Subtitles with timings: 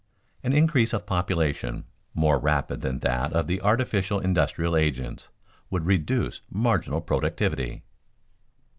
[0.43, 5.29] _An increase of population more rapid than that of the artificial industrial agents
[5.69, 7.83] would reduce marginal productivity.